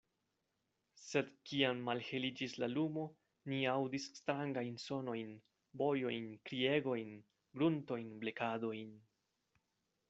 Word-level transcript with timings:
Sed 1.01 1.27
kiam 1.49 1.81
malheliĝis 1.89 2.55
la 2.63 2.69
lumo, 2.71 3.03
ni 3.53 3.59
aŭdis 3.75 4.09
strangajn 4.21 4.81
sonojn, 4.87 5.37
bojojn, 5.83 6.27
kriegojn, 6.51 7.15
gruntojn, 7.61 8.11
blekadojn. 8.25 8.95